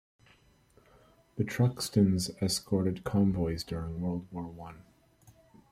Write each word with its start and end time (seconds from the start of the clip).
The 1.35 1.43
"Truxtun"s 1.43 2.31
escorted 2.41 3.03
convoys 3.03 3.63
during 3.63 4.01
World 4.01 4.25
War 4.31 4.47
One. 4.47 4.81